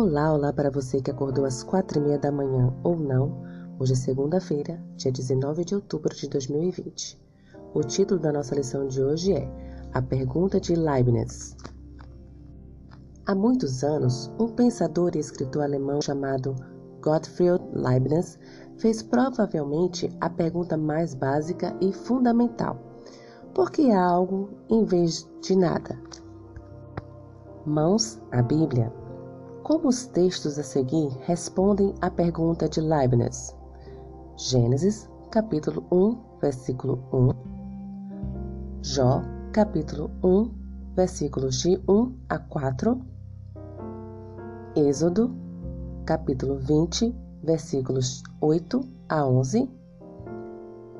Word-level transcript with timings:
Olá, 0.00 0.32
olá 0.32 0.52
para 0.52 0.70
você 0.70 1.02
que 1.02 1.10
acordou 1.10 1.44
às 1.44 1.64
quatro 1.64 1.98
e 1.98 2.00
meia 2.00 2.20
da 2.20 2.30
manhã 2.30 2.72
ou 2.84 2.96
não. 2.96 3.42
Hoje 3.80 3.94
é 3.94 3.96
segunda-feira, 3.96 4.80
dia 4.94 5.10
19 5.10 5.64
de 5.64 5.74
outubro 5.74 6.14
de 6.14 6.28
2020. 6.28 7.20
O 7.74 7.80
título 7.80 8.20
da 8.20 8.32
nossa 8.32 8.54
lição 8.54 8.86
de 8.86 9.02
hoje 9.02 9.32
é 9.32 9.50
A 9.92 10.00
Pergunta 10.00 10.60
de 10.60 10.76
Leibniz. 10.76 11.56
Há 13.26 13.34
muitos 13.34 13.82
anos, 13.82 14.30
um 14.38 14.46
pensador 14.46 15.16
e 15.16 15.18
escritor 15.18 15.64
alemão 15.64 16.00
chamado 16.00 16.54
Gottfried 17.02 17.60
Leibniz 17.72 18.38
fez 18.76 19.02
provavelmente 19.02 20.16
a 20.20 20.30
pergunta 20.30 20.76
mais 20.76 21.12
básica 21.12 21.76
e 21.80 21.92
fundamental: 21.92 22.78
por 23.52 23.72
que 23.72 23.90
há 23.90 24.04
algo 24.04 24.48
em 24.70 24.84
vez 24.84 25.28
de 25.42 25.56
nada? 25.56 25.98
Mãos 27.66 28.22
à 28.30 28.40
Bíblia. 28.40 29.07
Como 29.68 29.88
os 29.88 30.06
textos 30.06 30.58
a 30.58 30.62
seguir 30.62 31.10
respondem 31.26 31.94
à 32.00 32.10
pergunta 32.10 32.66
de 32.66 32.80
Leibniz? 32.80 33.54
Gênesis, 34.34 35.06
capítulo 35.30 35.84
1, 35.92 36.16
versículo 36.40 37.04
1. 37.12 37.34
Jó, 38.82 39.20
capítulo 39.52 40.10
1, 40.24 40.50
versículos 40.94 41.60
de 41.60 41.78
1 41.86 42.16
a 42.30 42.38
4. 42.38 42.98
Êxodo, 44.74 45.36
capítulo 46.06 46.56
20, 46.60 47.14
versículos 47.42 48.22
8 48.40 48.80
a 49.06 49.26
11. 49.26 49.68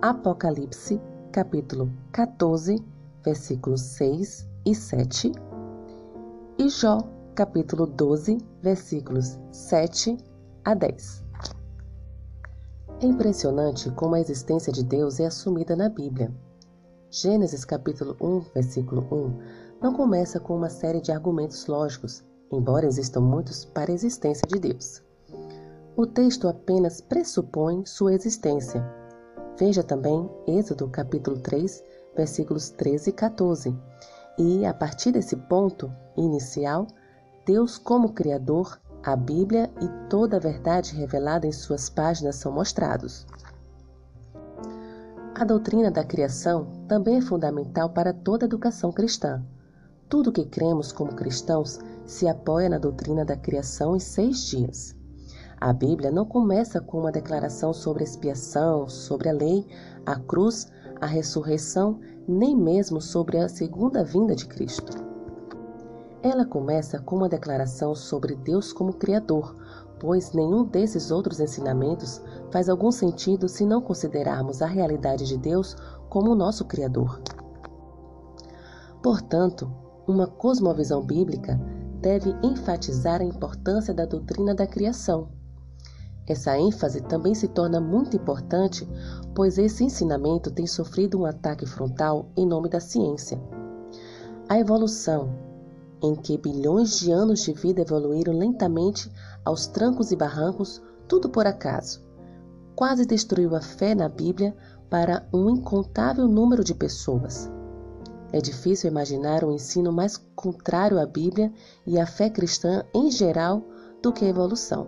Apocalipse, 0.03 1.01
capítulo 1.33 1.91
14, 2.13 2.85
versículos 3.25 3.81
6 3.81 4.47
e 4.67 4.75
7. 4.75 5.33
E 6.59 6.69
Jó, 6.69 6.99
capítulo 7.39 7.87
12, 7.87 8.37
versículos 8.61 9.39
7 9.53 10.19
a 10.65 10.75
10. 10.75 11.25
É 13.01 13.07
impressionante 13.07 13.93
como 13.93 14.17
a 14.17 14.21
existência 14.21 14.73
de 14.73 14.83
Deus 14.83 15.21
é 15.21 15.27
assumida 15.27 15.77
na 15.77 15.89
Bíblia. 15.89 16.35
Gênesis 17.09 17.65
capítulo 17.65 18.17
1, 18.21 18.41
versículo 18.53 19.07
1 19.13 19.79
não 19.81 19.95
começa 19.95 20.41
com 20.41 20.57
uma 20.57 20.69
série 20.69 21.01
de 21.01 21.13
argumentos 21.13 21.69
lógicos, 21.69 22.25
embora 22.51 22.87
existam 22.87 23.21
muitos 23.21 23.65
para 23.65 23.93
a 23.93 23.95
existência 23.95 24.43
de 24.49 24.59
Deus. 24.59 25.01
O 25.97 26.09
texto 26.09 26.49
apenas 26.49 27.01
pressupõe 27.01 27.87
sua 27.87 28.15
existência. 28.15 28.85
Veja 29.57 29.85
também 29.85 30.29
Êxodo 30.45 30.89
capítulo 30.89 31.39
3, 31.39 31.85
versículos 32.17 32.71
13 32.71 33.11
e 33.11 33.13
14. 33.13 33.79
E 34.37 34.67
a 34.67 34.75
partir 34.75 35.13
desse 35.13 35.37
ponto 35.37 35.89
inicial, 36.17 36.85
Deus 37.49 37.79
como 37.79 38.13
Criador, 38.13 38.79
a 39.03 39.17
Bíblia 39.17 39.71
e 39.81 39.89
toda 40.11 40.37
a 40.37 40.39
verdade 40.39 40.95
revelada 40.95 41.47
em 41.47 41.51
suas 41.51 41.89
páginas 41.89 42.37
são 42.37 42.53
mostrados. 42.53 43.27
A 45.35 45.47
doutrina 45.47 45.91
da 45.91 46.05
criação 46.05 46.85
também 46.87 47.17
é 47.17 47.21
fundamental 47.23 47.89
para 47.89 48.13
toda 48.13 48.45
a 48.45 48.49
educação 48.49 48.93
cristã. 48.93 49.43
Tudo 50.11 50.29
o 50.29 50.33
que 50.33 50.45
cremos 50.45 50.93
como 50.93 51.15
cristãos 51.15 51.79
se 52.05 52.29
apoia 52.29 52.69
na 52.69 52.77
doutrina 52.77 53.25
da 53.25 53.35
criação 53.35 53.97
em 53.97 54.01
seis 54.01 54.45
dias. 54.45 54.95
A 55.59 55.73
Bíblia 55.73 56.11
não 56.11 56.27
começa 56.27 56.83
com 56.83 57.01
uma 57.01 57.11
declaração 57.11 57.73
sobre 57.73 58.05
expiação, 58.05 58.91
sobre 58.91 59.31
a 59.31 59.33
lei, 59.33 59.67
a 60.05 60.17
cruz, 60.17 60.71
a 61.01 61.07
ressurreição, 61.07 61.99
nem 62.29 62.55
mesmo 62.55 63.01
sobre 63.01 63.39
a 63.39 63.49
segunda 63.49 64.05
vinda 64.05 64.37
de 64.37 64.45
Cristo. 64.45 65.08
Ela 66.23 66.45
começa 66.45 66.99
com 66.99 67.17
uma 67.17 67.29
declaração 67.29 67.95
sobre 67.95 68.35
Deus 68.35 68.73
como 68.73 68.93
Criador, 68.93 69.55
pois 70.01 70.33
nenhum 70.33 70.65
desses 70.65 71.11
outros 71.11 71.39
ensinamentos 71.39 72.21
faz 72.51 72.69
algum 72.69 72.91
sentido 72.91 73.49
se 73.49 73.65
não 73.65 73.81
considerarmos 73.81 74.61
a 74.61 74.67
realidade 74.67 75.27
de 75.27 75.37
Deus 75.37 75.77
como 76.09 76.33
o 76.33 76.35
nosso 76.35 76.65
Criador. 76.65 77.21
Portanto, 79.01 79.71
uma 80.09 80.27
cosmovisão 80.27 81.05
bíblica 81.05 81.61
deve 82.01 82.35
enfatizar 82.43 83.21
a 83.21 83.25
importância 83.25 83.95
da 83.95 84.05
doutrina 84.05 84.55
da 84.55 84.67
criação. 84.67 85.29
Essa 86.27 86.59
ênfase 86.59 87.01
também 87.01 87.35
se 87.35 87.49
torna 87.49 87.81
muito 87.81 88.17
importante, 88.17 88.89
pois 89.35 89.57
esse 89.57 89.85
ensinamento 89.85 90.51
tem 90.51 90.67
sofrido 90.67 91.19
um 91.19 91.25
ataque 91.25 91.65
frontal 91.65 92.29
em 92.37 92.47
nome 92.47 92.69
da 92.69 92.81
ciência. 92.81 93.41
A 94.49 94.59
evolução, 94.59 95.48
em 96.03 96.15
que 96.15 96.39
bilhões 96.39 96.99
de 96.99 97.11
anos 97.11 97.41
de 97.41 97.53
vida 97.53 97.83
evoluíram 97.83 98.33
lentamente 98.33 99.11
aos 99.45 99.67
trancos 99.67 100.11
e 100.11 100.17
barrancos, 100.17 100.83
tudo 101.07 101.29
por 101.29 101.47
acaso. 101.47 102.03
Quase 102.77 103.05
destruiu 103.05 103.57
a 103.57 103.61
fé 103.61 103.95
na 103.95 104.09
Bíblia 104.09 104.57
para 104.89 105.27
um 105.33 105.51
incontável 105.51 106.29
número 106.29 106.63
de 106.63 106.75
pessoas. 106.75 107.51
É 108.33 108.41
difícil 108.41 108.91
imaginar 108.91 109.43
um 109.43 109.53
ensino 109.53 109.93
mais 109.93 110.17
contrário 110.37 111.01
à 111.01 111.07
Bíblia 111.07 111.53
e 111.87 111.99
à 111.99 112.07
fé 112.07 112.29
cristã 112.29 112.85
em 112.95 113.11
geral 113.11 113.63
do 114.03 114.13
que 114.13 114.25
a 114.25 114.29
evolução. 114.29 114.87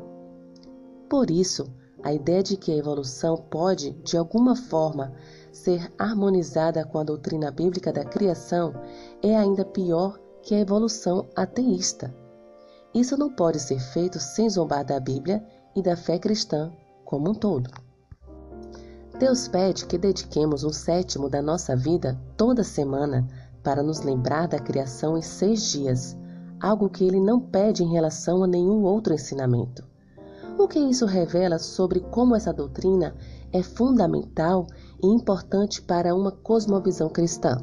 Por 1.08 1.30
isso, 1.30 1.66
a 2.02 2.12
ideia 2.12 2.42
de 2.42 2.56
que 2.56 2.70
a 2.70 2.76
evolução 2.76 3.36
pode, 3.36 3.90
de 4.04 4.16
alguma 4.16 4.54
forma, 4.54 5.12
ser 5.52 5.92
harmonizada 5.98 6.84
com 6.84 6.98
a 6.98 7.04
doutrina 7.04 7.50
bíblica 7.50 7.92
da 7.92 8.04
criação 8.04 8.74
é 9.22 9.36
ainda 9.36 9.64
pior 9.64 10.18
que 10.42 10.54
é 10.54 10.58
a 10.58 10.60
evolução 10.60 11.28
ateísta. 11.36 12.14
Isso 12.94 13.16
não 13.16 13.30
pode 13.30 13.60
ser 13.60 13.78
feito 13.78 14.18
sem 14.18 14.48
zombar 14.50 14.84
da 14.84 14.98
Bíblia 14.98 15.44
e 15.76 15.82
da 15.82 15.96
fé 15.96 16.18
cristã 16.18 16.72
como 17.04 17.30
um 17.30 17.34
todo. 17.34 17.70
Deus 19.18 19.48
pede 19.48 19.84
que 19.86 19.98
dediquemos 19.98 20.64
um 20.64 20.72
sétimo 20.72 21.28
da 21.28 21.42
nossa 21.42 21.76
vida 21.76 22.18
toda 22.36 22.64
semana 22.64 23.28
para 23.62 23.82
nos 23.82 24.00
lembrar 24.00 24.48
da 24.48 24.58
criação 24.58 25.18
em 25.18 25.22
seis 25.22 25.70
dias, 25.70 26.16
algo 26.60 26.88
que 26.88 27.04
ele 27.04 27.20
não 27.20 27.38
pede 27.38 27.82
em 27.82 27.92
relação 27.92 28.42
a 28.42 28.46
nenhum 28.46 28.82
outro 28.82 29.12
ensinamento. 29.12 29.86
O 30.58 30.66
que 30.66 30.78
isso 30.78 31.06
revela 31.06 31.58
sobre 31.58 32.00
como 32.00 32.34
essa 32.34 32.52
doutrina 32.52 33.14
é 33.52 33.62
fundamental 33.62 34.66
e 35.02 35.06
importante 35.06 35.82
para 35.82 36.14
uma 36.14 36.32
cosmovisão 36.32 37.08
cristã? 37.08 37.62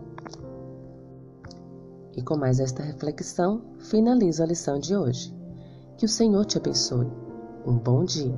E 2.18 2.22
com 2.24 2.36
mais 2.36 2.60
esta 2.60 2.82
reflexão, 2.82 3.62
finalizo 3.78 4.42
a 4.42 4.48
lição 4.48 4.80
de 4.80 4.98
hoje. 4.98 5.32
Que 5.98 6.06
o 6.06 6.10
Senhor 6.10 6.46
te 6.46 6.58
abençoe. 6.58 7.08
Um 7.64 7.78
bom 7.78 8.04
dia. 8.04 8.36